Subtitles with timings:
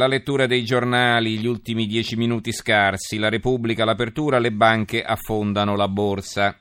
[0.00, 5.76] La lettura dei giornali, gli ultimi dieci minuti scarsi, la Repubblica, l'apertura, le banche affondano
[5.76, 6.58] la borsa.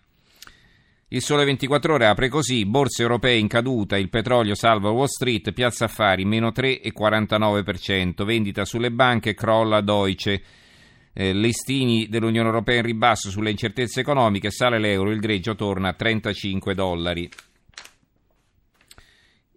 [1.07, 5.53] Il sole 24 ore apre così, borse europee in caduta, il petrolio salva Wall Street,
[5.53, 10.41] piazza affari meno 3,49%, vendita sulle banche, crolla Deutsche.
[11.13, 15.93] Eh, listini dell'Unione Europea in ribasso sulle incertezze economiche, sale l'euro, il greggio torna a
[15.93, 17.29] 35 dollari.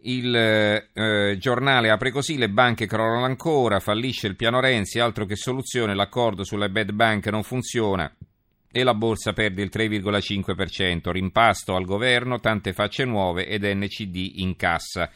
[0.04, 5.36] Il eh, giornale apre così, le banche crollano ancora, fallisce il piano Renzi, altro che
[5.36, 8.12] soluzione, l'accordo sulle bad bank non funziona
[8.74, 14.56] e la borsa perde il 3,5%, rimpasto al governo, tante facce nuove ed NCD in
[14.56, 15.10] cassa.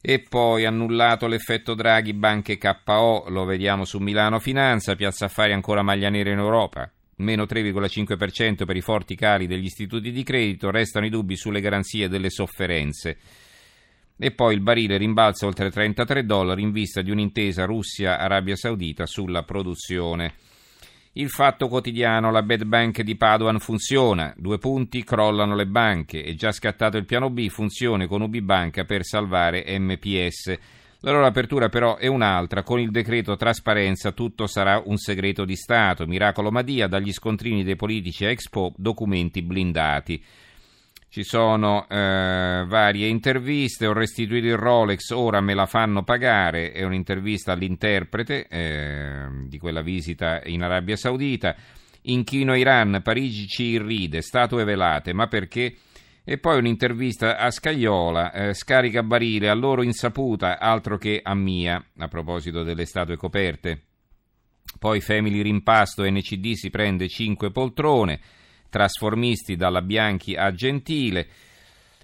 [0.00, 5.82] E poi annullato l'effetto Draghi, banche KO, lo vediamo su Milano Finanza, Piazza Affari ancora
[5.82, 11.04] maglia nera in Europa, meno 3,5% per i forti cali degli istituti di credito, restano
[11.04, 13.18] i dubbi sulle garanzie delle sofferenze.
[14.22, 19.44] E poi il barile rimbalza oltre 33 dollari in vista di un'intesa Russia-Arabia Saudita sulla
[19.44, 20.34] produzione.
[21.12, 26.34] Il fatto quotidiano, la bad bank di Padoan funziona, due punti, crollano le banche, è
[26.34, 30.58] già scattato il piano B, funzione con UB Banca per salvare MPS.
[31.00, 35.56] La loro apertura però è un'altra, con il decreto trasparenza tutto sarà un segreto di
[35.56, 40.22] Stato, miracolo Madia, dagli scontrini dei politici a Expo, documenti blindati.
[41.12, 46.84] Ci sono eh, varie interviste, ho restituito il Rolex, ora me la fanno pagare, è
[46.84, 51.56] un'intervista all'interprete eh, di quella visita in Arabia Saudita.
[52.02, 55.74] Inchino Iran, Parigi ci irride, statue velate, ma perché?
[56.22, 61.84] E poi un'intervista a Scagliola, eh, scarica barile a loro insaputa, altro che a mia,
[61.98, 63.82] a proposito delle statue coperte.
[64.78, 68.20] Poi Family Rimpasto, NCD si prende 5 poltrone
[68.70, 71.28] trasformisti dalla Bianchi a Gentile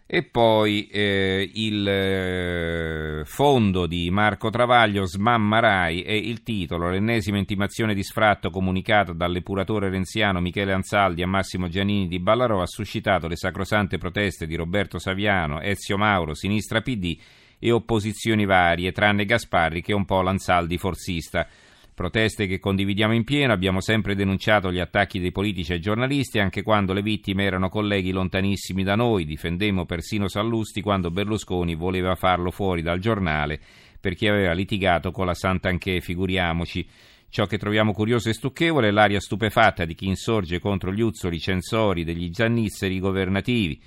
[0.09, 7.39] e poi eh, il eh, fondo di Marco Travaglio Smamma Rai e il titolo l'ennesima
[7.39, 13.27] intimazione di sfratto comunicata dall'epuratore renziano Michele Ansaldi a Massimo Giannini di Ballarò ha suscitato
[13.27, 17.18] le sacrosante proteste di Roberto Saviano, Ezio Mauro, Sinistra PD
[17.58, 21.48] e opposizioni varie, tranne Gasparri che è un po' l'Ansaldi forzista.
[21.96, 26.62] Proteste che condividiamo in pieno, abbiamo sempre denunciato gli attacchi dei politici ai giornalisti anche
[26.62, 32.51] quando le vittime erano colleghi lontanissimi da noi, difendemmo persino Sallusti quando Berlusconi voleva farlo
[32.51, 33.58] fuori dal giornale
[33.98, 36.86] perché aveva litigato con la Sant'Anché, figuriamoci.
[37.30, 41.40] Ciò che troviamo curioso e stucchevole è l'aria stupefatta di chi insorge contro gli uzzoli
[41.40, 43.80] censori degli zannisseri governativi.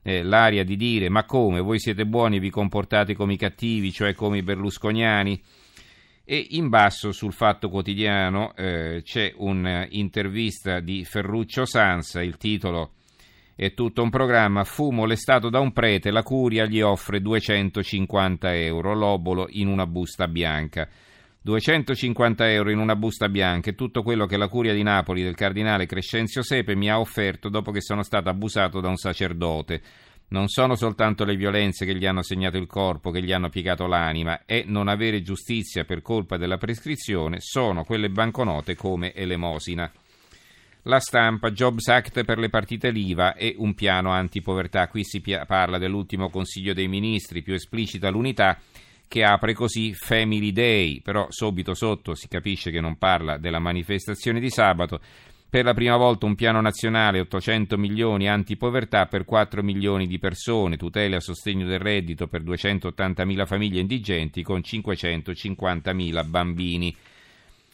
[0.00, 3.90] Eh, l'aria di dire ma come, voi siete buoni e vi comportate come i cattivi,
[3.90, 5.42] cioè come i berlusconiani?
[6.24, 12.92] E in basso sul Fatto Quotidiano eh, c'è un'intervista di Ferruccio Sansa, il titolo
[13.54, 18.94] è tutto un programma, fu molestato da un prete, la curia gli offre 250 euro,
[18.94, 20.88] l'obolo in una busta bianca.
[21.42, 25.34] 250 euro in una busta bianca è tutto quello che la curia di Napoli del
[25.34, 29.82] cardinale Crescenzio Sepe mi ha offerto dopo che sono stato abusato da un sacerdote.
[30.32, 33.86] Non sono soltanto le violenze che gli hanno segnato il corpo, che gli hanno piegato
[33.86, 39.92] l'anima, e non avere giustizia per colpa della prescrizione, sono quelle banconote come elemosina.
[40.84, 44.88] La stampa, Jobs Act per le partite l'IVA e un piano antipovertà.
[44.88, 48.58] Qui si parla dell'ultimo Consiglio dei Ministri, più esplicita l'unità,
[49.06, 54.40] che apre così Family Day, però subito sotto si capisce che non parla della manifestazione
[54.40, 54.98] di sabato,
[55.52, 60.78] per la prima volta un piano nazionale 800 milioni antipovertà per 4 milioni di persone,
[60.78, 66.96] tutele a sostegno del reddito per 280 mila famiglie indigenti con 550 mila bambini.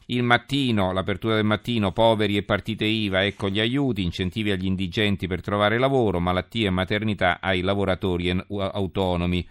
[0.06, 5.28] Il mattino, l'apertura del mattino, poveri e partite IVA, ecco gli aiuti, incentivi agli indigenti
[5.28, 9.46] per trovare lavoro, malattie e maternità ai lavoratori autonomi.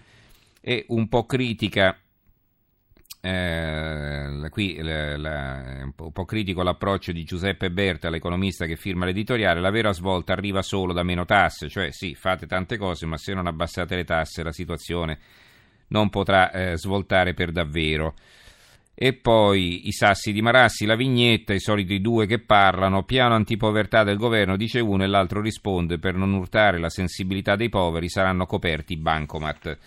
[0.59, 1.97] E un po' critica
[3.27, 9.05] eh, qui la, la, è un po', critico l'approccio di Giuseppe Berta, l'economista che firma
[9.05, 9.59] l'editoriale.
[9.59, 13.33] La vera svolta arriva solo da meno tasse, cioè sì, fate tante cose, ma se
[13.33, 15.19] non abbassate le tasse la situazione
[15.89, 18.15] non potrà eh, svoltare per davvero.
[18.95, 24.03] E poi i sassi di Marassi, la vignetta, i soliti due che parlano, piano antipovertà
[24.03, 28.45] del governo, dice uno e l'altro risponde per non urtare la sensibilità dei poveri saranno
[28.45, 29.77] coperti i bancomat.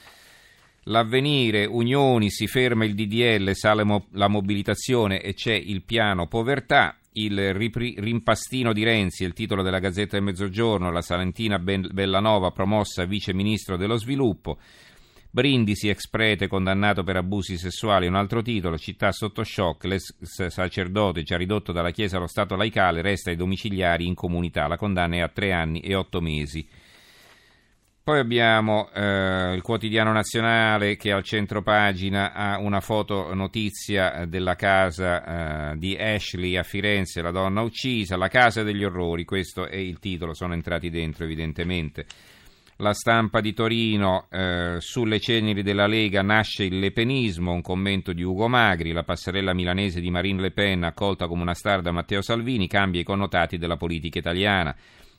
[0.85, 6.97] L'avvenire, Unioni, si ferma il DDL, sale mo- la mobilitazione e c'è il piano povertà.
[7.12, 12.50] Il ripri- rimpastino di Renzi, il titolo della Gazzetta del Mezzogiorno, la Salentina ben- Bellanova
[12.53, 14.59] promossa vice ministro dello sviluppo.
[15.32, 20.17] Brindisi ex prete condannato per abusi sessuali, un altro titolo, città sotto shock, l'ex
[20.49, 25.17] sacerdote già ridotto dalla Chiesa allo Stato laicale resta ai domiciliari in comunità, la condanna
[25.17, 26.67] è a tre anni e otto mesi.
[28.10, 34.56] Poi abbiamo eh, il quotidiano nazionale che al centro pagina ha una foto notizia della
[34.56, 39.76] casa eh, di Ashley a Firenze, la donna uccisa, la casa degli orrori, questo è
[39.76, 42.04] il titolo, sono entrati dentro evidentemente.
[42.78, 48.24] La stampa di Torino, eh, sulle ceneri della Lega nasce il lepenismo, un commento di
[48.24, 52.22] Ugo Magri, la passerella milanese di Marine Le Pen accolta come una star da Matteo
[52.22, 54.74] Salvini cambia i connotati della politica italiana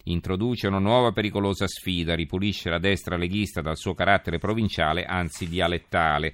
[0.05, 6.33] introduce una nuova pericolosa sfida, ripulisce la destra leghista dal suo carattere provinciale, anzi dialettale.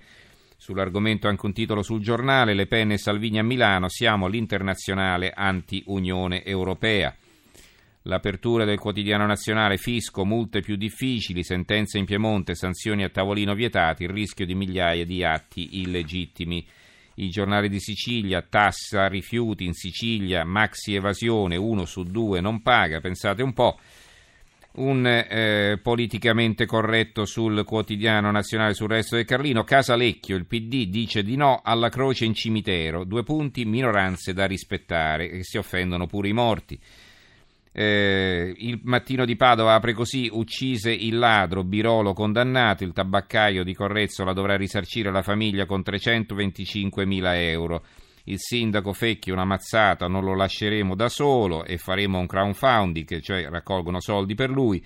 [0.56, 6.44] Sull'argomento anche un titolo sul giornale, Le Pen e Salvini a Milano, siamo l'internazionale anti-Unione
[6.44, 7.16] Europea.
[8.04, 14.04] L'apertura del quotidiano nazionale, fisco, multe più difficili, sentenze in Piemonte, sanzioni a tavolino vietati,
[14.04, 16.66] il rischio di migliaia di atti illegittimi
[17.20, 23.00] i giornali di Sicilia, tassa rifiuti in Sicilia, maxi evasione, uno su due non paga,
[23.00, 23.80] pensate un po'.
[24.78, 31.24] Un eh, politicamente corretto sul quotidiano nazionale sul resto del Carlino, Casalecchio, il PD dice
[31.24, 36.28] di no alla croce in cimitero, due punti, minoranze da rispettare, che si offendono pure
[36.28, 36.80] i morti.
[37.80, 43.76] Eh, il mattino di Padova apre così: uccise il ladro, Birolo condannato, il tabaccaio di
[43.76, 47.84] Correzzola dovrà risarcire la famiglia con 325 mila euro.
[48.24, 53.48] Il sindaco Fecchi una mazzata, non lo lasceremo da solo e faremo un crowdfunding, cioè
[53.48, 54.84] raccolgono soldi per lui.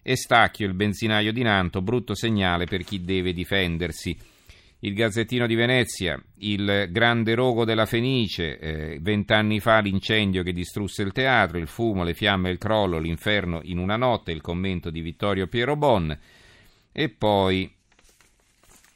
[0.00, 4.16] E Stacchio, il benzinaio di Nanto, brutto segnale per chi deve difendersi.
[4.80, 11.02] Il Gazzettino di Venezia, il grande rogo della Fenice, eh, vent'anni fa l'incendio che distrusse
[11.02, 15.00] il teatro, il fumo, le fiamme, il crollo, l'inferno in una notte, il commento di
[15.00, 16.16] Vittorio Piero Bon.
[16.92, 17.68] E poi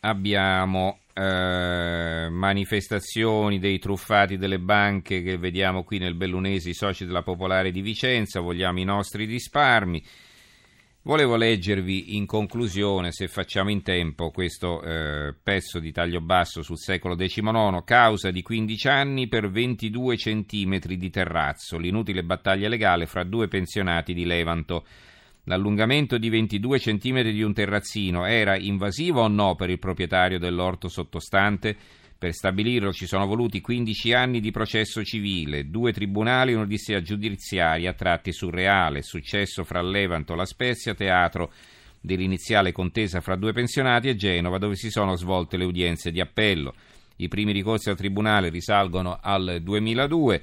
[0.00, 7.22] abbiamo eh, manifestazioni dei truffati delle banche che vediamo qui nel Bellunese, i soci della
[7.22, 10.02] Popolare di Vicenza, vogliamo i nostri risparmi.
[11.04, 16.78] Volevo leggervi in conclusione, se facciamo in tempo, questo eh, pezzo di taglio basso sul
[16.78, 23.24] secolo XIX, causa di 15 anni per 22 centimetri di terrazzo, l'inutile battaglia legale fra
[23.24, 24.86] due pensionati di Levanto.
[25.46, 30.86] L'allungamento di 22 centimetri di un terrazzino era invasivo o no per il proprietario dell'orto
[30.86, 31.76] sottostante?
[32.22, 37.90] Per stabilirlo ci sono voluti 15 anni di processo civile, due tribunali e un'odissea giudiziaria
[37.90, 41.52] a tratti surreale, successo fra Levanto, La Spezia, teatro
[42.00, 46.76] dell'iniziale contesa fra due pensionati e Genova, dove si sono svolte le udienze di appello.
[47.16, 50.42] I primi ricorsi al tribunale risalgono al 2002.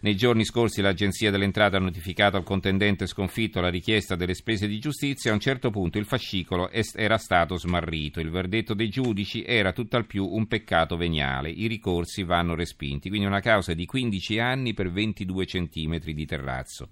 [0.00, 4.68] Nei giorni scorsi l'Agenzia delle Entrate ha notificato al contendente sconfitto la richiesta delle spese
[4.68, 5.32] di giustizia.
[5.32, 8.20] A un certo punto il fascicolo era stato smarrito.
[8.20, 11.50] Il verdetto dei giudici era tutt'al più un peccato veniale.
[11.50, 13.08] I ricorsi vanno respinti.
[13.08, 16.88] Quindi una causa di 15 anni per 22 centimetri di terrazzo.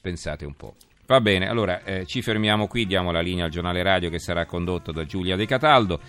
[0.00, 0.74] Pensate un po'.
[1.06, 4.44] Va bene, allora eh, ci fermiamo qui, diamo la linea al giornale radio che sarà
[4.44, 6.00] condotto da Giulia De Cataldo.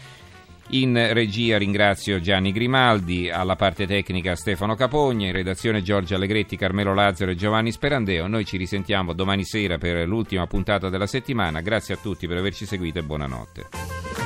[0.70, 6.94] In regia ringrazio Gianni Grimaldi, alla parte tecnica Stefano Capogna, in redazione Giorgio Allegretti, Carmelo
[6.94, 8.28] Lazzaro e Giovanni Sperandeo.
[8.28, 11.62] Noi ci risentiamo domani sera per l'ultima puntata della settimana.
[11.62, 14.21] Grazie a tutti per averci seguito e buonanotte.